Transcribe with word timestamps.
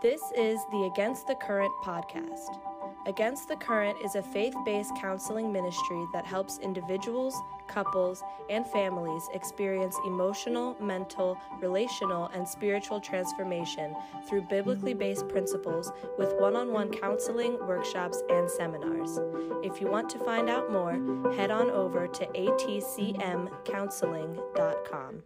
This 0.00 0.22
is 0.36 0.60
the 0.70 0.84
Against 0.84 1.26
the 1.26 1.34
Current 1.34 1.72
podcast. 1.82 2.60
Against 3.06 3.48
the 3.48 3.56
Current 3.56 3.98
is 4.04 4.14
a 4.14 4.22
faith 4.22 4.54
based 4.64 4.94
counseling 4.94 5.52
ministry 5.52 6.06
that 6.12 6.24
helps 6.24 6.58
individuals, 6.58 7.34
couples, 7.66 8.22
and 8.48 8.64
families 8.64 9.28
experience 9.34 9.96
emotional, 10.06 10.76
mental, 10.80 11.36
relational, 11.60 12.28
and 12.28 12.46
spiritual 12.46 13.00
transformation 13.00 13.96
through 14.28 14.42
biblically 14.42 14.94
based 14.94 15.26
principles 15.26 15.90
with 16.16 16.32
one 16.38 16.54
on 16.54 16.72
one 16.72 16.92
counseling, 16.92 17.58
workshops, 17.66 18.22
and 18.30 18.48
seminars. 18.48 19.18
If 19.64 19.80
you 19.80 19.88
want 19.88 20.08
to 20.10 20.20
find 20.20 20.48
out 20.48 20.70
more, 20.70 20.92
head 21.34 21.50
on 21.50 21.72
over 21.72 22.06
to 22.06 22.24
atcmcounseling.com. 22.24 25.22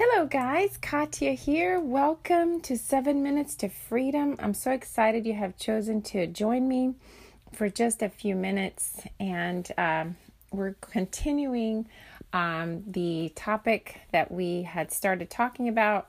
Hello, 0.00 0.26
guys. 0.26 0.78
Katya 0.80 1.32
here. 1.32 1.80
Welcome 1.80 2.60
to 2.60 2.78
Seven 2.78 3.20
Minutes 3.20 3.56
to 3.56 3.68
Freedom. 3.68 4.36
I'm 4.38 4.54
so 4.54 4.70
excited 4.70 5.26
you 5.26 5.32
have 5.32 5.56
chosen 5.56 6.02
to 6.02 6.28
join 6.28 6.68
me 6.68 6.94
for 7.52 7.68
just 7.68 8.00
a 8.00 8.08
few 8.08 8.36
minutes, 8.36 9.02
and 9.18 9.68
um, 9.76 10.16
we're 10.52 10.76
continuing 10.80 11.88
um, 12.32 12.84
the 12.86 13.32
topic 13.34 14.02
that 14.12 14.30
we 14.30 14.62
had 14.62 14.92
started 14.92 15.30
talking 15.30 15.66
about, 15.66 16.08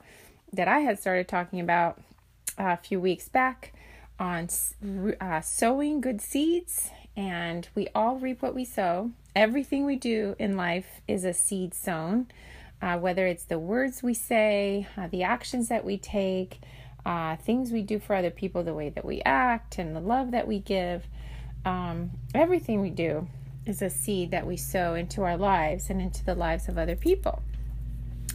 that 0.53 0.67
I 0.67 0.81
had 0.81 0.99
started 0.99 1.27
talking 1.27 1.59
about 1.59 1.99
a 2.59 2.77
few 2.77 2.99
weeks 2.99 3.27
back 3.27 3.73
on 4.19 4.49
uh, 5.19 5.41
sowing 5.41 5.99
good 5.99 6.21
seeds. 6.21 6.91
And 7.17 7.67
we 7.73 7.87
all 7.95 8.17
reap 8.17 8.43
what 8.43 8.53
we 8.53 8.65
sow. 8.65 9.09
Everything 9.35 9.83
we 9.83 9.95
do 9.95 10.35
in 10.37 10.55
life 10.55 11.01
is 11.07 11.23
a 11.23 11.33
seed 11.33 11.73
sown 11.73 12.27
uh, 12.81 12.97
whether 12.97 13.27
it's 13.27 13.43
the 13.43 13.59
words 13.59 14.01
we 14.01 14.13
say, 14.13 14.87
uh, 14.97 15.07
the 15.07 15.23
actions 15.23 15.67
that 15.69 15.83
we 15.83 15.97
take, 15.97 16.61
uh, 17.05 17.35
things 17.37 17.71
we 17.71 17.81
do 17.81 17.99
for 17.99 18.15
other 18.15 18.29
people, 18.29 18.63
the 18.63 18.73
way 18.73 18.89
that 18.89 19.05
we 19.05 19.21
act, 19.21 19.77
and 19.77 19.95
the 19.95 19.99
love 19.99 20.31
that 20.31 20.47
we 20.47 20.59
give. 20.59 21.05
Um, 21.65 22.11
everything 22.33 22.81
we 22.81 22.89
do 22.89 23.27
is 23.65 23.81
a 23.81 23.89
seed 23.89 24.31
that 24.31 24.45
we 24.45 24.57
sow 24.57 24.95
into 24.95 25.23
our 25.23 25.37
lives 25.37 25.89
and 25.89 26.01
into 26.01 26.23
the 26.23 26.35
lives 26.35 26.67
of 26.67 26.77
other 26.77 26.95
people. 26.95 27.41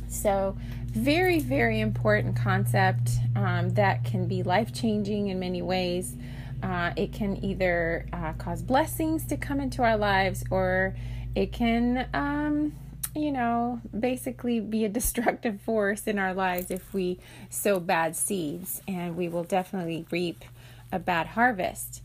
So, 0.08 0.56
very, 0.86 1.40
very 1.40 1.80
important 1.80 2.36
concept 2.36 3.10
um, 3.34 3.70
that 3.70 4.04
can 4.04 4.28
be 4.28 4.42
life 4.42 4.72
changing 4.72 5.28
in 5.28 5.40
many 5.40 5.60
ways. 5.60 6.16
Uh, 6.62 6.92
it 6.96 7.12
can 7.12 7.44
either 7.44 8.06
uh, 8.12 8.32
cause 8.34 8.62
blessings 8.62 9.26
to 9.26 9.36
come 9.36 9.60
into 9.60 9.82
our 9.82 9.96
lives 9.96 10.44
or 10.50 10.94
it 11.34 11.52
can 11.52 12.08
um, 12.14 12.72
you 13.14 13.32
know, 13.32 13.80
basically 13.98 14.60
be 14.60 14.84
a 14.84 14.88
destructive 15.00 15.60
force 15.60 16.06
in 16.06 16.18
our 16.18 16.34
lives 16.34 16.70
if 16.70 16.92
we 16.92 17.18
sow 17.50 17.80
bad 17.80 18.16
seeds, 18.16 18.82
and 18.86 19.16
we 19.16 19.28
will 19.28 19.44
definitely 19.44 20.06
reap 20.10 20.44
a 20.92 20.98
bad 20.98 21.28
harvest. 21.28 22.02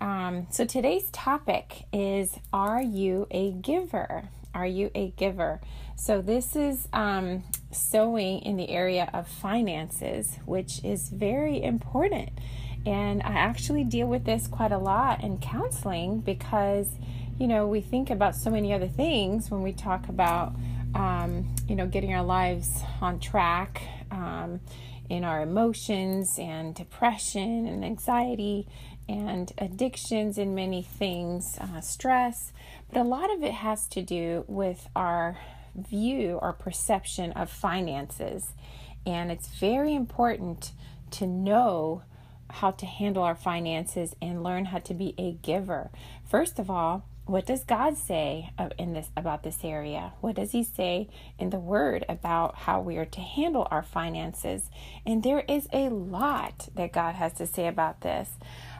Um, 0.00 0.48
so 0.50 0.64
today's 0.64 1.08
topic 1.10 1.84
is 1.92 2.36
Are 2.52 2.82
you 2.82 3.28
a 3.30 3.52
giver? 3.52 4.28
Are 4.54 4.66
you 4.66 4.90
a 4.94 5.10
giver? 5.10 5.60
So 5.96 6.20
this 6.20 6.56
is 6.56 6.88
um, 6.92 7.44
sowing 7.70 8.40
in 8.40 8.56
the 8.56 8.68
area 8.68 9.08
of 9.14 9.28
finances, 9.28 10.38
which 10.44 10.82
is 10.84 11.08
very 11.08 11.62
important. 11.62 12.30
And 12.84 13.22
I 13.22 13.34
actually 13.34 13.84
deal 13.84 14.08
with 14.08 14.24
this 14.24 14.48
quite 14.48 14.72
a 14.72 14.78
lot 14.78 15.22
in 15.22 15.38
counseling 15.38 16.20
because 16.20 16.88
you 17.38 17.48
know, 17.48 17.66
we 17.66 17.80
think 17.80 18.10
about 18.10 18.36
so 18.36 18.50
many 18.50 18.72
other 18.72 18.88
things 18.88 19.50
when 19.50 19.62
we 19.62 19.72
talk 19.72 20.08
about, 20.08 20.54
um, 20.94 21.54
you 21.68 21.74
know, 21.74 21.86
getting 21.86 22.14
our 22.14 22.22
lives 22.22 22.82
on 23.00 23.18
track 23.18 23.82
um, 24.10 24.60
in 25.08 25.24
our 25.24 25.42
emotions 25.42 26.38
and 26.38 26.74
depression 26.74 27.66
and 27.66 27.84
anxiety 27.84 28.66
and 29.08 29.52
addictions 29.58 30.38
and 30.38 30.54
many 30.54 30.82
things, 30.82 31.58
uh, 31.60 31.80
stress. 31.80 32.52
But 32.90 33.00
a 33.00 33.04
lot 33.04 33.32
of 33.32 33.42
it 33.42 33.52
has 33.52 33.88
to 33.88 34.02
do 34.02 34.44
with 34.46 34.88
our 34.94 35.38
view 35.74 36.38
or 36.40 36.52
perception 36.52 37.32
of 37.32 37.50
finances. 37.50 38.52
And 39.04 39.32
it's 39.32 39.48
very 39.48 39.94
important 39.94 40.72
to 41.12 41.26
know 41.26 42.02
how 42.50 42.70
to 42.70 42.86
handle 42.86 43.22
our 43.22 43.34
finances 43.34 44.14
and 44.20 44.42
learn 44.42 44.66
how 44.66 44.78
to 44.78 44.94
be 44.94 45.14
a 45.18 45.32
giver. 45.32 45.90
First 46.28 46.58
of 46.58 46.70
all, 46.70 47.04
what 47.24 47.46
does 47.46 47.62
God 47.62 47.96
say 47.96 48.50
in 48.78 48.94
this 48.94 49.08
about 49.16 49.42
this 49.42 49.58
area? 49.62 50.12
What 50.20 50.34
does 50.34 50.52
he 50.52 50.64
say 50.64 51.08
in 51.38 51.50
the 51.50 51.58
word 51.58 52.04
about 52.08 52.56
how 52.56 52.80
we 52.80 52.96
are 52.96 53.04
to 53.06 53.20
handle 53.20 53.68
our 53.70 53.82
finances? 53.82 54.70
And 55.06 55.22
there 55.22 55.44
is 55.48 55.68
a 55.72 55.88
lot 55.88 56.68
that 56.74 56.92
God 56.92 57.14
has 57.14 57.32
to 57.34 57.46
say 57.46 57.68
about 57.68 58.00
this. 58.00 58.30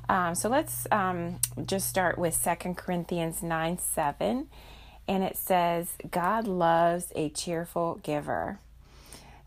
Um, 0.09 0.35
so 0.35 0.49
let's 0.49 0.89
um, 0.91 1.41
just 1.65 1.89
start 1.89 2.19
with 2.19 2.35
Second 2.35 2.77
Corinthians 2.77 3.43
9 3.43 3.79
7. 3.79 4.49
And 5.09 5.23
it 5.25 5.37
says, 5.37 5.97
God 6.11 6.47
loves 6.47 7.13
a 7.15 7.29
cheerful 7.31 8.01
giver. 8.03 8.59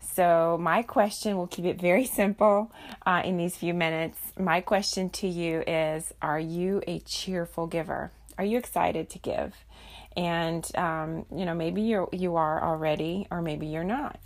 So, 0.00 0.56
my 0.60 0.82
question, 0.82 1.36
we'll 1.36 1.46
keep 1.46 1.64
it 1.66 1.80
very 1.80 2.04
simple 2.06 2.72
uh, 3.04 3.22
in 3.24 3.36
these 3.36 3.56
few 3.56 3.74
minutes. 3.74 4.18
My 4.38 4.60
question 4.60 5.10
to 5.10 5.28
you 5.28 5.62
is 5.66 6.14
Are 6.22 6.40
you 6.40 6.82
a 6.86 7.00
cheerful 7.00 7.66
giver? 7.66 8.12
Are 8.38 8.44
you 8.44 8.58
excited 8.58 9.10
to 9.10 9.18
give? 9.18 9.54
And 10.16 10.68
um, 10.76 11.26
you 11.34 11.44
know, 11.44 11.54
maybe 11.54 11.82
you 11.82 12.08
you 12.12 12.36
are 12.36 12.62
already, 12.62 13.26
or 13.30 13.42
maybe 13.42 13.66
you're 13.66 13.84
not. 13.84 14.18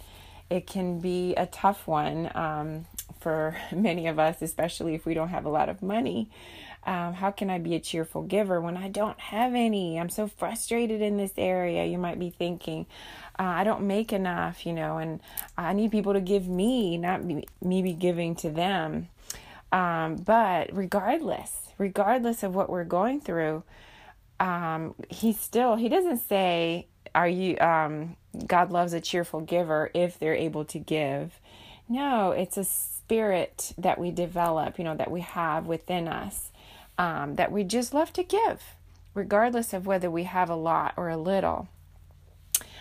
It 0.49 0.67
can 0.67 0.99
be 0.99 1.35
a 1.35 1.47
tough 1.47 1.87
one 1.87 2.31
um, 2.35 2.87
for 3.21 3.57
many 3.73 4.07
of 4.07 4.19
us, 4.19 4.43
especially 4.43 4.95
if 4.95 5.07
we 5.07 5.15
don't 5.15 5.29
have 5.29 5.45
a 5.45 5.51
lot 5.51 5.69
of 5.69 5.83
money. 5.83 6.29
Um, 6.85 7.13
how 7.13 7.31
can 7.31 7.51
I 7.51 7.59
be 7.59 7.75
a 7.75 7.81
cheerful 7.81 8.23
giver 8.23 8.61
when 8.61 8.77
I 8.77 8.89
don't 8.89 9.21
have 9.21 9.55
any? 9.55 10.01
I'm 10.01 10.09
so 10.09 10.27
frustrated 10.27 11.03
in 11.03 11.19
this 11.19 11.33
area. 11.37 11.85
You 11.85 11.99
might 11.99 12.19
be 12.19 12.31
thinking, 12.31 12.87
uh, 13.39 13.43
I 13.43 13.65
don't 13.65 13.83
make 13.83 14.13
enough, 14.13 14.65
you 14.65 14.73
know, 14.73 14.97
and 14.97 15.21
I 15.59 15.75
need 15.75 15.91
people 15.91 16.15
to 16.15 16.21
give 16.21 16.49
me, 16.49 16.97
not 16.97 17.23
me, 17.23 17.45
me 17.63 17.83
be 17.83 17.93
giving 17.93 18.35
to 18.37 18.51
them. 18.51 19.09
Um, 19.73 20.17
but 20.17 20.75
regardless, 20.75 21.69
regardless 21.77 22.43
of 22.43 22.55
what 22.55 22.71
we're 22.71 22.85
going 22.85 23.21
through, 23.21 23.63
um, 24.41 24.95
he 25.09 25.33
still 25.33 25.77
he 25.77 25.89
doesn't 25.89 26.19
say 26.29 26.89
are 27.15 27.29
you 27.29 27.57
um, 27.59 28.17
God 28.47 28.71
loves 28.71 28.93
a 28.93 29.01
cheerful 29.01 29.41
giver 29.41 29.91
if 29.95 30.19
they're 30.19 30.35
able 30.35 30.65
to 30.67 30.79
give. 30.79 31.41
No, 31.89 32.31
it's 32.31 32.57
a 32.57 32.65
spirit 32.65 33.73
that 33.77 33.99
we 33.99 34.13
develop, 34.13 34.79
you 34.79 34.85
know, 34.85 34.95
that 34.95 35.11
we 35.11 35.21
have 35.21 35.67
within 35.67 36.07
us, 36.07 36.51
um, 36.97 37.35
that 37.35 37.51
we 37.51 37.65
just 37.65 37.93
love 37.93 38.13
to 38.13 38.23
give, 38.23 38.63
regardless 39.15 39.73
of 39.73 39.87
whether 39.87 40.11
we 40.11 40.25
have 40.25 40.49
a 40.49 40.55
lot 40.55 40.95
or 40.97 41.09
a 41.09 41.17
little. 41.17 41.69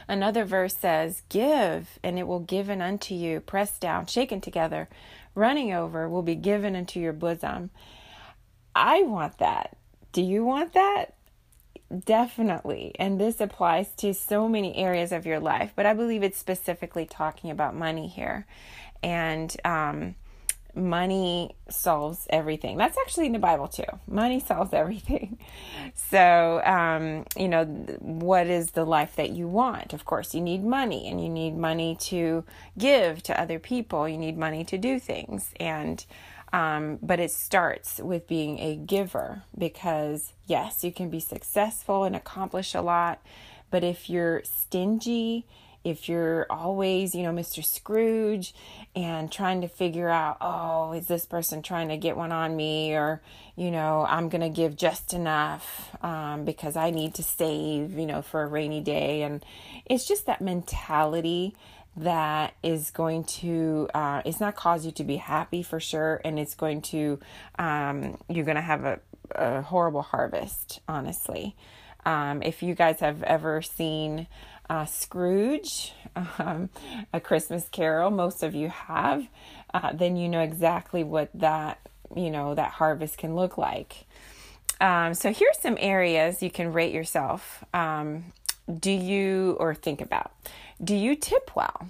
Another 0.07 0.45
verse 0.45 0.75
says, 0.75 1.23
Give, 1.29 1.97
and 2.03 2.19
it 2.19 2.27
will 2.27 2.39
given 2.39 2.81
unto 2.81 3.15
you, 3.15 3.39
pressed 3.39 3.81
down, 3.81 4.05
shaken 4.05 4.41
together, 4.41 4.87
running 5.33 5.73
over, 5.73 6.07
will 6.07 6.23
be 6.23 6.35
given 6.35 6.75
into 6.75 6.99
your 6.99 7.13
bosom. 7.13 7.71
I 8.75 9.01
want 9.03 9.39
that. 9.39 9.77
Do 10.11 10.21
you 10.21 10.43
want 10.45 10.73
that? 10.73 11.15
Definitely. 12.05 12.93
And 12.99 13.19
this 13.19 13.41
applies 13.41 13.91
to 13.97 14.13
so 14.13 14.47
many 14.47 14.75
areas 14.75 15.11
of 15.11 15.25
your 15.25 15.39
life, 15.39 15.73
but 15.75 15.85
I 15.85 15.93
believe 15.93 16.21
it's 16.21 16.37
specifically 16.37 17.05
talking 17.05 17.49
about 17.49 17.75
money 17.75 18.07
here. 18.07 18.45
And 19.01 19.55
um, 19.65 20.15
money 20.75 21.55
solves 21.69 22.27
everything. 22.29 22.77
That's 22.77 22.97
actually 22.97 23.25
in 23.25 23.31
the 23.31 23.39
Bible 23.39 23.67
too. 23.67 23.83
Money 24.07 24.39
solves 24.47 24.73
everything. 24.73 25.39
So, 25.95 26.61
um, 26.63 27.25
you 27.35 27.47
know, 27.47 27.65
what 27.65 28.47
is 28.47 28.71
the 28.71 28.85
life 28.85 29.15
that 29.15 29.31
you 29.31 29.47
want? 29.47 29.93
Of 29.93 30.05
course, 30.05 30.35
you 30.35 30.41
need 30.41 30.63
money 30.63 31.07
and 31.09 31.21
you 31.21 31.29
need 31.29 31.55
money 31.57 31.97
to 32.01 32.43
give 32.77 33.23
to 33.23 33.39
other 33.39 33.59
people. 33.59 34.07
You 34.07 34.17
need 34.17 34.37
money 34.37 34.63
to 34.65 34.77
do 34.77 34.99
things. 34.99 35.51
And 35.59 36.05
um, 36.51 36.99
but 37.01 37.19
it 37.19 37.31
starts 37.31 37.99
with 37.99 38.27
being 38.27 38.59
a 38.59 38.75
giver 38.75 39.43
because, 39.57 40.33
yes, 40.47 40.83
you 40.83 40.91
can 40.91 41.09
be 41.09 41.19
successful 41.19 42.03
and 42.03 42.15
accomplish 42.15 42.73
a 42.73 42.81
lot. 42.81 43.21
But 43.69 43.83
if 43.83 44.09
you're 44.09 44.41
stingy, 44.43 45.45
if 45.83 46.09
you're 46.09 46.45
always, 46.49 47.15
you 47.15 47.23
know, 47.23 47.31
Mr. 47.31 47.63
Scrooge 47.63 48.53
and 48.95 49.31
trying 49.31 49.61
to 49.61 49.67
figure 49.67 50.09
out, 50.09 50.37
oh, 50.41 50.91
is 50.93 51.07
this 51.07 51.25
person 51.25 51.61
trying 51.61 51.89
to 51.89 51.97
get 51.97 52.17
one 52.17 52.31
on 52.31 52.55
me? 52.55 52.95
Or, 52.95 53.21
you 53.55 53.71
know, 53.71 54.05
I'm 54.09 54.27
going 54.29 54.41
to 54.41 54.49
give 54.49 54.75
just 54.75 55.13
enough 55.13 55.95
um, 56.01 56.43
because 56.45 56.75
I 56.75 56.89
need 56.89 57.13
to 57.15 57.23
save, 57.23 57.97
you 57.97 58.05
know, 58.05 58.21
for 58.21 58.43
a 58.43 58.47
rainy 58.47 58.81
day. 58.81 59.21
And 59.21 59.45
it's 59.85 60.05
just 60.05 60.25
that 60.25 60.41
mentality 60.41 61.55
that 61.97 62.53
is 62.63 62.91
going 62.91 63.23
to 63.23 63.89
uh, 63.93 64.21
it's 64.25 64.39
not 64.39 64.55
cause 64.55 64.85
you 64.85 64.91
to 64.91 65.03
be 65.03 65.17
happy 65.17 65.63
for 65.63 65.79
sure 65.79 66.21
and 66.23 66.39
it's 66.39 66.55
going 66.55 66.81
to 66.81 67.19
um, 67.57 68.17
you're 68.29 68.45
going 68.45 68.55
to 68.55 68.61
have 68.61 68.85
a, 68.85 68.99
a, 69.31 69.61
horrible 69.61 70.01
harvest 70.01 70.79
honestly 70.87 71.55
um, 72.05 72.41
if 72.41 72.63
you 72.63 72.75
guys 72.75 72.99
have 73.01 73.23
ever 73.23 73.61
seen 73.61 74.27
uh, 74.69 74.85
Scrooge, 74.85 75.93
um, 76.15 76.69
A 77.13 77.19
Christmas 77.19 77.67
Carol, 77.69 78.11
most 78.11 78.43
of 78.43 78.53
you 78.53 78.69
have, 78.69 79.27
uh, 79.73 79.93
then 79.93 80.15
you 80.15 80.29
know 80.29 80.41
exactly 80.41 81.03
what 81.03 81.29
that, 81.33 81.79
you 82.15 82.29
know, 82.29 82.55
that 82.55 82.71
harvest 82.71 83.17
can 83.17 83.35
look 83.35 83.57
like. 83.57 84.05
Um, 84.79 85.13
so 85.13 85.33
here's 85.33 85.59
some 85.59 85.77
areas 85.79 86.41
you 86.41 86.51
can 86.51 86.71
rate 86.71 86.93
yourself. 86.93 87.63
Um, 87.73 88.25
do 88.77 88.91
you, 88.91 89.57
or 89.59 89.73
think 89.73 90.01
about, 90.01 90.31
do 90.83 90.95
you 90.95 91.15
tip 91.15 91.55
well? 91.55 91.89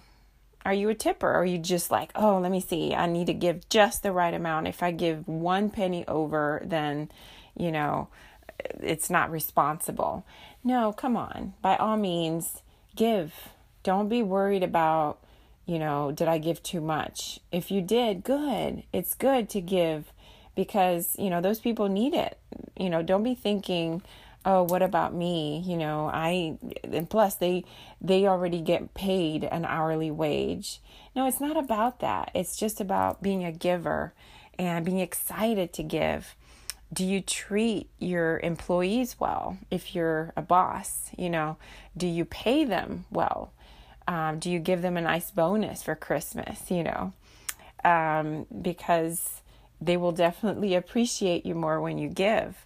Are 0.66 0.74
you 0.74 0.90
a 0.90 0.96
tipper? 0.96 1.28
Or 1.28 1.38
are 1.38 1.46
you 1.46 1.58
just 1.58 1.90
like, 1.90 2.12
oh, 2.16 2.38
let 2.40 2.52
me 2.52 2.60
see, 2.60 2.94
I 2.94 3.08
need 3.08 3.28
to 3.28 3.34
give 3.34 3.68
just 3.70 4.04
the 4.04 4.12
right 4.12 4.34
amount. 4.34 4.68
If 4.68 4.84
I 4.84 4.92
give 4.92 5.28
one 5.28 5.70
penny 5.70 6.06
over, 6.08 6.62
then, 6.66 7.10
you 7.58 7.72
know, 7.72 8.10
it's 8.82 9.10
not 9.10 9.32
responsible. 9.32 10.26
No, 10.64 10.92
come 10.92 11.16
on. 11.16 11.54
By 11.62 11.78
all 11.78 11.98
means, 11.98 12.62
give. 12.96 13.34
Don't 13.84 14.10
be 14.10 14.22
worried 14.22 14.64
about, 14.64 15.20
you 15.66 15.80
know, 15.80 16.12
did 16.12 16.28
I 16.28 16.38
give 16.38 16.62
too 16.62 16.82
much? 16.82 17.40
If 17.52 17.72
you 17.72 17.82
did, 17.82 18.24
good. 18.24 18.84
It's 18.92 19.14
good 19.14 19.50
to 19.50 19.62
give 19.62 20.12
because, 20.56 21.16
you 21.18 21.30
know, 21.30 21.40
those 21.40 21.60
people 21.60 21.88
need 21.88 22.14
it. 22.14 22.38
You 22.78 22.90
know, 22.90 23.02
don't 23.02 23.24
be 23.24 23.36
thinking, 23.36 24.02
oh, 24.46 24.64
what 24.64 24.82
about 24.82 25.14
me? 25.14 25.64
You 25.66 25.78
know, 25.78 26.10
I 26.12 26.58
and 26.84 27.10
plus 27.10 27.36
they 27.36 27.66
they 28.02 28.28
already 28.28 28.62
get 28.62 28.94
paid 28.94 29.44
an 29.44 29.66
hourly 29.66 30.12
wage. 30.12 30.82
No, 31.16 31.28
it's 31.28 31.42
not 31.42 31.58
about 31.58 32.00
that. 32.00 32.32
It's 32.34 32.58
just 32.58 32.80
about 32.80 33.22
being 33.22 33.44
a 33.44 33.52
giver 33.52 34.14
and 34.58 34.86
being 34.86 35.00
excited 35.00 35.74
to 35.74 35.84
give 35.84 36.36
do 36.92 37.06
you 37.06 37.22
treat 37.22 37.88
your 38.00 38.40
employees 38.40 39.16
well 39.20 39.58
if 39.70 39.94
you're 39.94 40.34
a 40.36 40.42
boss 40.42 41.12
you 41.18 41.30
know 41.30 41.58
do 41.96 42.08
you 42.08 42.26
pay 42.26 42.66
them 42.66 43.06
well 43.12 43.54
um, 44.08 44.40
do 44.40 44.50
you 44.50 44.60
give 44.60 44.82
them 44.82 44.98
a 44.98 45.02
nice 45.02 45.32
bonus 45.32 45.84
for 45.84 45.96
christmas 45.96 46.72
you 46.72 46.84
know 46.84 47.14
um, 47.84 48.46
because 48.62 49.42
they 49.80 49.96
will 49.96 50.12
definitely 50.12 50.76
appreciate 50.76 51.46
you 51.46 51.56
more 51.56 51.80
when 51.80 51.98
you 51.98 52.10
give 52.10 52.66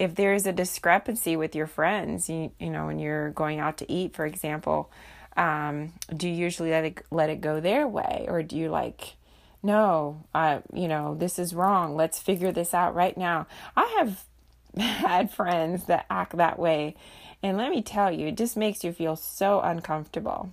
if 0.00 0.16
there 0.16 0.34
is 0.34 0.46
a 0.46 0.52
discrepancy 0.52 1.36
with 1.36 1.54
your 1.54 1.66
friends 1.68 2.28
you, 2.28 2.50
you 2.58 2.70
know 2.70 2.86
when 2.86 2.98
you're 2.98 3.30
going 3.30 3.60
out 3.60 3.76
to 3.76 3.92
eat 3.92 4.14
for 4.14 4.26
example 4.26 4.90
um, 5.36 5.92
do 6.14 6.28
you 6.28 6.34
usually 6.34 6.70
let 6.70 6.84
it, 6.84 7.04
let 7.10 7.30
it 7.30 7.40
go 7.40 7.60
their 7.60 7.86
way 7.86 8.26
or 8.28 8.42
do 8.42 8.56
you 8.56 8.68
like 8.68 9.14
no, 9.62 10.24
I, 10.34 10.62
you 10.72 10.88
know, 10.88 11.14
this 11.14 11.38
is 11.38 11.54
wrong. 11.54 11.94
Let's 11.94 12.18
figure 12.18 12.52
this 12.52 12.72
out 12.72 12.94
right 12.94 13.16
now. 13.16 13.46
I 13.76 13.94
have 13.98 14.24
had 14.76 15.30
friends 15.30 15.84
that 15.84 16.06
act 16.08 16.36
that 16.36 16.58
way. 16.58 16.96
And 17.42 17.56
let 17.56 17.70
me 17.70 17.82
tell 17.82 18.10
you, 18.10 18.28
it 18.28 18.36
just 18.36 18.56
makes 18.56 18.84
you 18.84 18.92
feel 18.92 19.16
so 19.16 19.60
uncomfortable. 19.60 20.50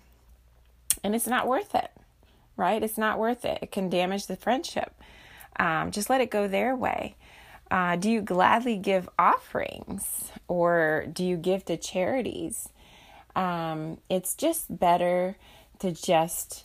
And 1.03 1.15
it's 1.15 1.27
not 1.27 1.47
worth 1.47 1.75
it, 1.75 1.91
right? 2.55 2.81
It's 2.81 2.97
not 2.97 3.19
worth 3.19 3.45
it. 3.45 3.59
It 3.61 3.71
can 3.71 3.89
damage 3.89 4.27
the 4.27 4.35
friendship. 4.35 4.93
Um, 5.57 5.91
just 5.91 6.09
let 6.09 6.21
it 6.21 6.29
go 6.29 6.47
their 6.47 6.75
way. 6.75 7.15
Uh, 7.69 7.95
do 7.95 8.09
you 8.09 8.21
gladly 8.21 8.77
give 8.77 9.09
offerings 9.19 10.31
or 10.47 11.05
do 11.11 11.23
you 11.23 11.37
give 11.37 11.65
to 11.65 11.77
charities? 11.77 12.69
Um, 13.35 13.97
it's 14.09 14.35
just 14.35 14.79
better 14.79 15.35
to 15.79 15.91
just 15.91 16.63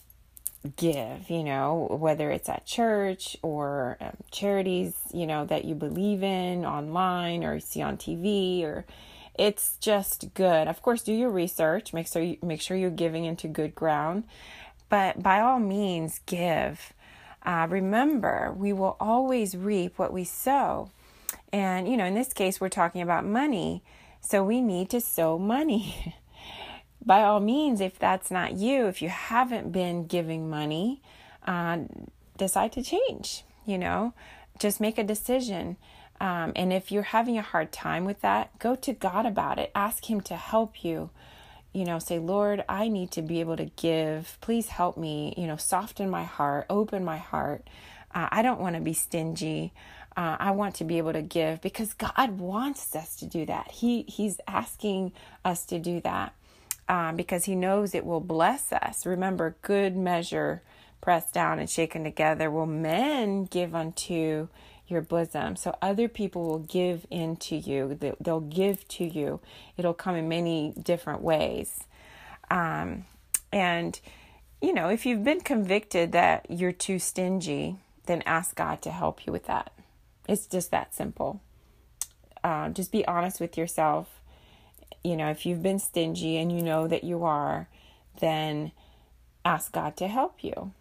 give, 0.77 1.29
you 1.29 1.43
know, 1.43 1.87
whether 1.99 2.31
it's 2.31 2.47
at 2.47 2.65
church 2.65 3.35
or 3.41 3.97
um, 3.99 4.15
charities, 4.31 4.95
you 5.13 5.27
know, 5.27 5.45
that 5.45 5.65
you 5.65 5.75
believe 5.75 6.23
in 6.23 6.65
online 6.65 7.43
or 7.43 7.59
see 7.59 7.81
on 7.81 7.97
TV 7.97 8.63
or 8.63 8.85
it's 9.35 9.77
just 9.81 10.33
good. 10.33 10.67
Of 10.67 10.81
course, 10.81 11.01
do 11.01 11.13
your 11.13 11.31
research, 11.31 11.93
make 11.93 12.07
sure 12.07 12.21
you, 12.21 12.37
make 12.41 12.61
sure 12.61 12.77
you're 12.77 12.89
giving 12.89 13.25
into 13.25 13.47
good 13.47 13.75
ground, 13.75 14.23
but 14.89 15.21
by 15.21 15.41
all 15.41 15.59
means 15.59 16.21
give. 16.25 16.93
Uh, 17.45 17.67
remember, 17.69 18.53
we 18.55 18.71
will 18.73 18.95
always 18.99 19.55
reap 19.55 19.99
what 19.99 20.13
we 20.13 20.23
sow. 20.23 20.89
And, 21.51 21.87
you 21.87 21.97
know, 21.97 22.05
in 22.05 22.15
this 22.15 22.33
case, 22.33 22.61
we're 22.61 22.69
talking 22.69 23.01
about 23.01 23.25
money. 23.25 23.83
So 24.21 24.43
we 24.43 24.61
need 24.61 24.89
to 24.91 25.01
sow 25.01 25.37
money. 25.37 26.15
by 27.05 27.23
all 27.23 27.39
means, 27.39 27.81
if 27.81 27.99
that's 27.99 28.31
not 28.31 28.53
you, 28.53 28.87
if 28.87 29.01
you 29.01 29.09
haven't 29.09 29.71
been 29.71 30.07
giving 30.07 30.49
money, 30.49 31.01
uh, 31.45 31.79
decide 32.37 32.71
to 32.73 32.83
change. 32.83 33.43
You 33.65 33.77
know, 33.77 34.13
just 34.59 34.79
make 34.79 34.97
a 34.97 35.03
decision. 35.03 35.77
Um, 36.21 36.53
and 36.55 36.71
if 36.71 36.91
you're 36.91 37.03
having 37.03 37.37
a 37.37 37.41
hard 37.41 37.71
time 37.71 38.05
with 38.05 38.21
that, 38.21 38.57
go 38.59 38.75
to 38.75 38.93
God 38.93 39.25
about 39.25 39.59
it. 39.59 39.71
Ask 39.75 40.09
Him 40.09 40.21
to 40.21 40.35
help 40.35 40.83
you. 40.83 41.09
You 41.73 41.85
know, 41.85 41.99
say, 41.99 42.19
Lord, 42.19 42.63
I 42.69 42.87
need 42.87 43.11
to 43.11 43.21
be 43.21 43.39
able 43.39 43.57
to 43.57 43.65
give. 43.65 44.37
Please 44.41 44.67
help 44.67 44.95
me, 44.95 45.33
you 45.37 45.47
know, 45.47 45.57
soften 45.57 46.09
my 46.09 46.23
heart, 46.23 46.67
open 46.69 47.03
my 47.03 47.17
heart. 47.17 47.67
Uh, 48.13 48.27
I 48.31 48.41
don't 48.43 48.59
want 48.59 48.75
to 48.75 48.81
be 48.81 48.93
stingy. 48.93 49.73
Uh, 50.15 50.37
I 50.39 50.51
want 50.51 50.75
to 50.75 50.83
be 50.83 50.99
able 50.99 51.13
to 51.13 51.23
give 51.23 51.61
because 51.61 51.93
God 51.93 52.39
wants 52.39 52.95
us 52.95 53.15
to 53.17 53.25
do 53.25 53.45
that. 53.47 53.71
He 53.71 54.03
He's 54.03 54.39
asking 54.47 55.13
us 55.43 55.65
to 55.65 55.79
do 55.79 55.99
that 56.01 56.33
um, 56.87 57.15
because 57.15 57.45
He 57.45 57.55
knows 57.55 57.95
it 57.95 58.05
will 58.05 58.19
bless 58.19 58.71
us. 58.71 59.05
Remember, 59.07 59.55
good 59.63 59.95
measure, 59.95 60.61
pressed 61.01 61.33
down 61.33 61.57
and 61.57 61.69
shaken 61.69 62.03
together, 62.03 62.51
will 62.51 62.67
men 62.67 63.45
give 63.45 63.73
unto 63.73 64.47
your 64.87 65.01
bosom. 65.01 65.55
So 65.55 65.75
other 65.81 66.07
people 66.07 66.45
will 66.47 66.59
give 66.59 67.05
into 67.09 67.55
you, 67.55 67.97
they'll 68.19 68.39
give 68.39 68.87
to 68.89 69.05
you. 69.05 69.39
It'll 69.77 69.93
come 69.93 70.15
in 70.15 70.27
many 70.27 70.73
different 70.81 71.21
ways. 71.21 71.83
Um, 72.51 73.05
and, 73.51 73.99
you 74.61 74.73
know, 74.73 74.89
if 74.89 75.05
you've 75.05 75.23
been 75.23 75.41
convicted 75.41 76.11
that 76.11 76.45
you're 76.49 76.71
too 76.71 76.99
stingy, 76.99 77.77
then 78.05 78.21
ask 78.25 78.55
God 78.55 78.81
to 78.81 78.91
help 78.91 79.25
you 79.25 79.33
with 79.33 79.45
that. 79.45 79.71
It's 80.27 80.45
just 80.45 80.71
that 80.71 80.93
simple. 80.93 81.41
Uh, 82.43 82.69
just 82.69 82.91
be 82.91 83.07
honest 83.07 83.39
with 83.39 83.57
yourself 83.57 84.09
you 85.03 85.17
know, 85.17 85.29
if 85.29 85.45
you've 85.45 85.61
been 85.61 85.79
stingy 85.79 86.37
and 86.37 86.51
you 86.51 86.61
know 86.61 86.87
that 86.87 87.03
you 87.03 87.23
are, 87.23 87.67
then 88.19 88.71
ask 89.43 89.71
God 89.71 89.97
to 89.97 90.07
help 90.07 90.43
you. 90.43 90.71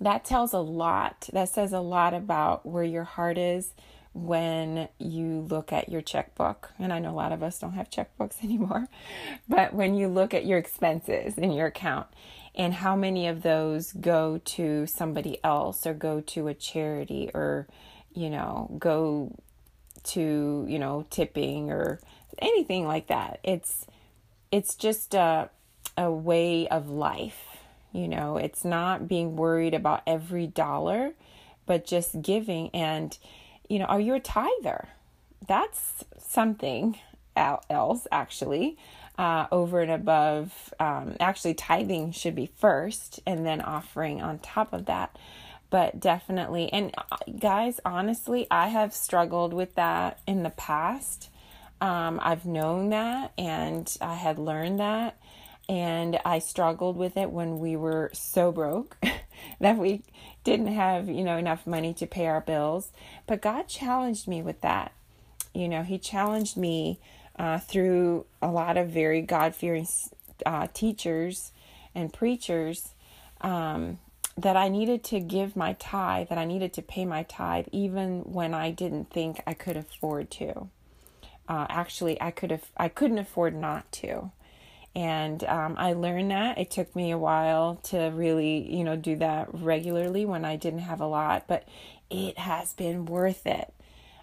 That 0.00 0.24
tells 0.24 0.52
a 0.52 0.58
lot. 0.58 1.28
That 1.32 1.48
says 1.48 1.72
a 1.72 1.80
lot 1.80 2.14
about 2.14 2.66
where 2.66 2.84
your 2.84 3.04
heart 3.04 3.38
is 3.38 3.72
when 4.12 4.88
you 4.98 5.46
look 5.48 5.72
at 5.72 5.90
your 5.90 6.00
checkbook. 6.00 6.72
And 6.78 6.92
I 6.92 6.98
know 6.98 7.10
a 7.10 7.12
lot 7.12 7.32
of 7.32 7.42
us 7.42 7.58
don't 7.58 7.74
have 7.74 7.90
checkbooks 7.90 8.40
anymore, 8.44 8.88
but 9.48 9.74
when 9.74 9.94
you 9.94 10.08
look 10.08 10.34
at 10.34 10.46
your 10.46 10.58
expenses 10.58 11.36
in 11.36 11.52
your 11.52 11.66
account 11.66 12.06
and 12.54 12.72
how 12.72 12.96
many 12.96 13.26
of 13.26 13.42
those 13.42 13.92
go 13.92 14.40
to 14.44 14.86
somebody 14.86 15.38
else 15.44 15.86
or 15.86 15.92
go 15.92 16.22
to 16.22 16.48
a 16.48 16.54
charity 16.54 17.30
or, 17.34 17.66
you 18.14 18.30
know, 18.30 18.74
go 18.78 19.36
to, 20.04 20.64
you 20.68 20.78
know, 20.78 21.06
tipping 21.10 21.70
or 21.70 22.00
anything 22.38 22.86
like 22.86 23.08
that. 23.08 23.40
It's 23.42 23.86
it's 24.52 24.74
just 24.74 25.14
a 25.14 25.50
a 25.98 26.10
way 26.10 26.68
of 26.68 26.88
life. 26.88 27.45
You 27.96 28.08
know, 28.08 28.36
it's 28.36 28.64
not 28.64 29.08
being 29.08 29.36
worried 29.36 29.74
about 29.74 30.02
every 30.06 30.46
dollar, 30.46 31.12
but 31.64 31.86
just 31.86 32.20
giving 32.20 32.70
and 32.74 33.16
you 33.68 33.78
know, 33.78 33.86
are 33.86 34.00
you 34.00 34.14
a 34.14 34.20
tither? 34.20 34.88
That's 35.46 36.04
something 36.18 36.98
else 37.36 38.06
actually. 38.10 38.76
Uh, 39.18 39.46
over 39.50 39.80
and 39.80 39.90
above, 39.90 40.74
um, 40.78 41.16
actually, 41.20 41.54
tithing 41.54 42.12
should 42.12 42.34
be 42.34 42.50
first 42.58 43.18
and 43.26 43.46
then 43.46 43.62
offering 43.62 44.20
on 44.20 44.38
top 44.40 44.74
of 44.74 44.84
that. 44.84 45.16
But 45.70 45.98
definitely, 45.98 46.70
and 46.70 46.94
uh, 46.98 47.16
guys, 47.38 47.80
honestly, 47.82 48.46
I 48.50 48.68
have 48.68 48.92
struggled 48.92 49.54
with 49.54 49.74
that 49.76 50.20
in 50.26 50.42
the 50.42 50.50
past. 50.50 51.30
Um, 51.80 52.20
I've 52.22 52.44
known 52.44 52.90
that 52.90 53.32
and 53.38 53.94
I 54.00 54.14
had 54.14 54.38
learned 54.38 54.80
that. 54.80 55.18
And 55.68 56.20
I 56.24 56.38
struggled 56.38 56.96
with 56.96 57.16
it 57.16 57.30
when 57.30 57.58
we 57.58 57.76
were 57.76 58.10
so 58.12 58.52
broke 58.52 58.96
that 59.60 59.76
we 59.76 60.02
didn't 60.44 60.68
have, 60.68 61.08
you 61.08 61.24
know, 61.24 61.36
enough 61.36 61.66
money 61.66 61.92
to 61.94 62.06
pay 62.06 62.26
our 62.26 62.40
bills. 62.40 62.92
But 63.26 63.42
God 63.42 63.66
challenged 63.66 64.28
me 64.28 64.42
with 64.42 64.60
that. 64.60 64.92
You 65.52 65.68
know, 65.68 65.82
He 65.82 65.98
challenged 65.98 66.56
me 66.56 67.00
uh, 67.38 67.58
through 67.58 68.26
a 68.40 68.48
lot 68.48 68.76
of 68.76 68.90
very 68.90 69.22
God 69.22 69.54
fearing 69.54 69.88
uh, 70.44 70.68
teachers 70.72 71.50
and 71.94 72.12
preachers 72.12 72.90
um, 73.40 73.98
that 74.36 74.56
I 74.56 74.68
needed 74.68 75.02
to 75.04 75.18
give 75.18 75.56
my 75.56 75.72
tithe, 75.74 76.28
that 76.28 76.38
I 76.38 76.44
needed 76.44 76.72
to 76.74 76.82
pay 76.82 77.04
my 77.04 77.24
tithe, 77.24 77.66
even 77.72 78.20
when 78.20 78.54
I 78.54 78.70
didn't 78.70 79.10
think 79.10 79.42
I 79.46 79.54
could 79.54 79.76
afford 79.76 80.30
to 80.32 80.68
uh, 81.48 81.66
actually 81.68 82.20
I 82.20 82.30
could 82.30 82.50
have 82.50 82.64
I 82.76 82.88
couldn't 82.88 83.18
afford 83.18 83.54
not 83.54 83.90
to. 83.92 84.30
And 84.96 85.44
um, 85.44 85.74
I 85.76 85.92
learned 85.92 86.30
that. 86.30 86.56
It 86.56 86.70
took 86.70 86.96
me 86.96 87.10
a 87.10 87.18
while 87.18 87.76
to 87.84 88.10
really, 88.14 88.74
you 88.74 88.82
know, 88.82 88.96
do 88.96 89.14
that 89.16 89.48
regularly 89.52 90.24
when 90.24 90.46
I 90.46 90.56
didn't 90.56 90.80
have 90.80 91.02
a 91.02 91.06
lot, 91.06 91.44
but 91.46 91.68
it 92.08 92.38
has 92.38 92.72
been 92.72 93.04
worth 93.04 93.46
it. 93.46 93.74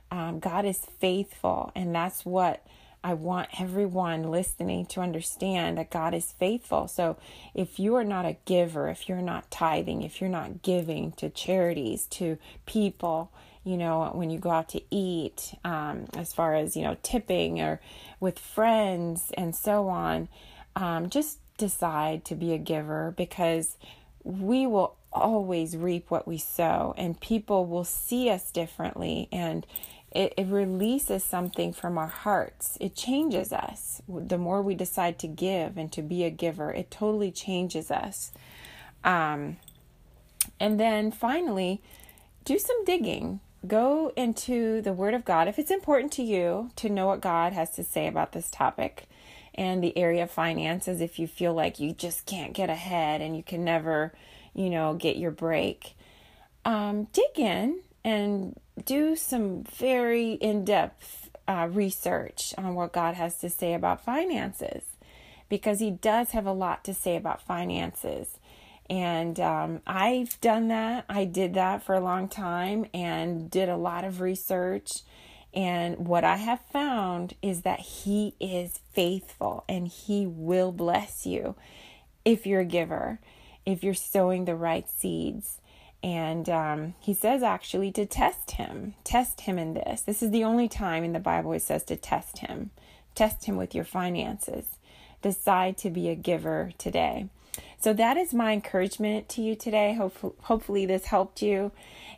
Um, 0.10 0.40
God 0.40 0.66
is 0.66 0.80
faithful, 1.00 1.72
and 1.76 1.94
that's 1.94 2.26
what 2.26 2.66
I 3.04 3.14
want 3.14 3.50
everyone 3.62 4.32
listening 4.32 4.88
to 4.88 5.02
understand 5.02 5.78
that 5.78 5.92
God 5.92 6.16
is 6.16 6.32
faithful. 6.32 6.88
So 6.88 7.18
if 7.54 7.80
you 7.80 7.94
are 7.96 8.04
not 8.04 8.26
a 8.26 8.38
giver, 8.46 8.90
if 8.90 9.08
you're 9.08 9.22
not 9.22 9.52
tithing, 9.52 10.02
if 10.02 10.22
you're 10.22 10.30
not 10.30 10.64
giving 10.64 11.12
to 11.14 11.30
charities, 11.30 12.08
to 12.08 12.40
people, 12.66 13.32
you 13.64 13.78
know, 13.78 14.10
when 14.16 14.32
you 14.32 14.40
go 14.40 14.50
out 14.50 14.70
to 14.70 14.82
eat, 14.90 15.54
um, 15.64 16.08
as 16.16 16.34
far 16.34 16.56
as, 16.56 16.76
you 16.76 16.82
know, 16.82 16.98
tipping 17.04 17.62
or 17.62 17.80
with 18.20 18.40
friends 18.40 19.32
and 19.38 19.56
so 19.56 19.88
on, 19.88 20.30
um, 20.76 21.10
just 21.10 21.40
decide 21.58 22.26
to 22.26 22.36
be 22.36 22.54
a 22.54 22.58
giver 22.58 23.14
because 23.16 23.78
we 24.24 24.66
will 24.66 24.96
always 25.12 25.78
reap 25.78 26.10
what 26.10 26.28
we 26.28 26.38
sow 26.38 26.94
and 26.98 27.20
people 27.20 27.66
will 27.66 27.84
see 27.84 28.30
us 28.30 28.52
differently 28.52 29.28
and 29.32 29.66
it, 30.14 30.34
it 30.38 30.48
releases 30.48 31.24
something 31.24 31.74
from 31.74 31.98
our 31.98 32.08
hearts. 32.08 32.78
It 32.80 32.96
changes 32.96 33.52
us. 33.52 34.02
The 34.08 34.38
more 34.38 34.62
we 34.62 34.76
decide 34.76 35.18
to 35.20 35.28
give 35.28 35.76
and 35.76 35.92
to 35.92 36.04
be 36.04 36.24
a 36.24 36.30
giver, 36.30 36.72
it 36.72 36.92
totally 36.92 37.32
changes 37.32 37.90
us. 37.90 38.32
Um, 39.04 39.58
and 40.60 40.80
then 40.80 41.12
finally, 41.12 41.82
do 42.46 42.60
some 42.60 42.86
digging. 42.86 43.40
Go 43.66 44.12
into 44.16 44.82
the 44.82 44.94
Word 44.94 45.14
of 45.14 45.26
God 45.26 45.48
if 45.48 45.58
it's 45.58 45.72
important 45.72 46.12
to 46.14 46.24
you 46.24 46.70
to 46.76 46.90
know 46.90 47.08
what 47.08 47.22
God 47.22 47.54
has 47.54 47.72
to 47.72 47.84
say 47.84 48.08
about 48.08 48.34
this 48.34 48.52
topic 48.52 49.08
and 49.56 49.84
the 49.84 49.98
area 49.98 50.24
of 50.24 50.32
finances. 50.32 51.02
If 51.02 51.20
you 51.20 51.28
feel 51.28 51.54
like 51.54 51.80
you 51.80 51.94
just 51.94 52.26
can't 52.26 52.54
get 52.54 52.70
ahead 52.70 53.22
and 53.22 53.36
you 53.36 53.44
can 53.44 53.64
never, 53.64 54.14
you 54.54 54.70
know, 54.70 54.94
get 54.94 55.18
your 55.18 55.32
break, 55.32 55.96
um, 56.66 57.08
dig 57.14 57.38
in 57.38 57.82
and 58.04 58.60
do 58.86 59.16
some 59.16 59.64
very 59.64 60.34
in 60.34 60.66
depth 60.66 61.30
uh, 61.48 61.68
research 61.72 62.54
on 62.58 62.76
what 62.76 62.94
God 62.94 63.16
has 63.16 63.38
to 63.40 63.50
say 63.50 63.74
about 63.74 64.04
finances 64.04 64.84
because 65.50 65.80
He 65.80 65.92
does 65.92 66.32
have 66.32 66.46
a 66.46 66.54
lot 66.54 66.84
to 66.86 66.94
say 66.94 67.16
about 67.16 67.42
finances. 67.42 68.38
And 68.90 69.40
um, 69.40 69.82
I've 69.88 70.40
done 70.42 70.68
that. 70.70 71.06
I 71.08 71.26
did 71.26 71.54
that 71.54 71.84
for 71.84 71.96
a 71.96 72.02
long 72.02 72.28
time 72.28 72.86
and 72.94 73.50
did 73.50 73.70
a 73.70 73.78
lot 73.78 74.04
of 74.04 74.20
research. 74.20 75.02
And 75.54 76.08
what 76.08 76.24
I 76.24 76.38
have 76.38 76.62
found 76.72 77.36
is 77.42 77.62
that 77.62 77.80
He 77.80 78.36
is 78.40 78.80
faithful 78.94 79.64
and 79.70 79.88
He 79.88 80.26
will 80.26 80.72
bless 80.72 81.26
you 81.26 81.56
if 82.26 82.48
you're 82.48 82.62
a 82.62 82.66
giver, 82.66 83.20
if 83.66 83.84
you're 83.84 83.94
sowing 83.94 84.46
the 84.46 84.56
right 84.56 84.90
seeds. 84.90 85.60
And 86.04 86.50
um, 86.50 86.96
he 87.00 87.14
says 87.14 87.44
actually 87.44 87.92
to 87.94 88.06
test 88.06 88.52
him, 88.52 88.94
test 89.06 89.42
him 89.42 89.58
in 89.58 89.74
this. 89.74 90.02
This 90.02 90.22
is 90.22 90.32
the 90.32 90.44
only 90.44 90.68
time 90.68 91.06
in 91.06 91.14
the 91.14 91.20
Bible 91.20 91.54
it 91.54 91.62
says 91.62 91.84
to 91.86 91.96
test 91.96 92.40
him. 92.40 92.72
Test 93.16 93.46
him 93.46 93.56
with 93.56 93.74
your 93.74 93.86
finances. 93.86 94.66
Decide 95.22 95.78
to 95.78 95.90
be 95.90 96.10
a 96.10 96.16
giver 96.16 96.72
today. 96.78 97.30
So 97.78 97.94
that 97.94 98.18
is 98.18 98.34
my 98.34 98.54
encouragement 98.54 99.30
to 99.30 99.42
you 99.42 99.56
today. 99.56 99.94
Hopefully, 99.94 100.34
hopefully 100.42 100.86
this 100.86 101.06
helped 101.06 101.42
you. 101.42 101.72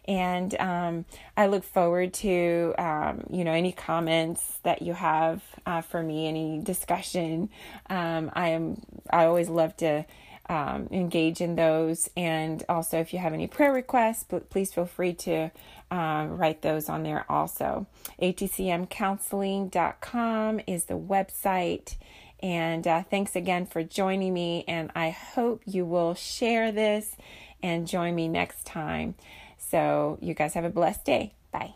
And 0.08 0.56
um, 0.60 1.06
I 1.36 1.48
look 1.48 1.64
forward 1.64 2.14
to 2.16 2.76
um, 2.78 3.26
you 3.32 3.44
know 3.44 3.52
any 3.52 3.72
comments 3.72 4.60
that 4.64 4.82
you 4.82 4.94
have 4.94 5.42
uh, 5.66 5.82
for 5.82 6.04
me, 6.04 6.28
any 6.28 6.60
discussion. 6.60 7.50
Um, 7.90 8.30
I 8.34 8.50
am 8.50 8.82
I 9.10 9.26
always 9.26 9.50
love 9.50 9.76
to 9.78 10.06
um, 10.50 10.88
engage 10.92 11.42
in 11.42 11.56
those. 11.56 12.10
And 12.16 12.64
also, 12.70 13.00
if 13.00 13.12
you 13.14 13.20
have 13.20 13.34
any 13.34 13.48
prayer 13.48 13.74
requests, 13.74 14.26
please 14.50 14.74
feel 14.74 14.86
free 14.86 15.14
to 15.14 15.50
um, 15.92 16.38
write 16.38 16.62
those 16.62 16.88
on 16.90 17.04
there 17.04 17.26
also. 17.30 17.86
atcmcounseling.com 18.22 20.62
is 20.68 20.86
the 20.86 20.98
website. 20.98 21.96
And 22.42 22.88
uh, 22.88 23.04
thanks 23.04 23.36
again 23.36 23.66
for 23.66 23.84
joining 23.84 24.34
me. 24.34 24.64
And 24.68 24.92
I 24.96 25.10
hope 25.10 25.62
you 25.66 25.86
will 25.86 26.14
share 26.14 26.72
this 26.72 27.16
and 27.64 27.88
join 27.88 28.16
me 28.16 28.28
next 28.28 28.66
time. 28.66 29.16
So, 29.58 30.18
you 30.22 30.34
guys 30.34 30.54
have 30.54 30.66
a 30.66 30.70
blessed 30.70 31.06
day. 31.06 31.34
Bye. 31.52 31.74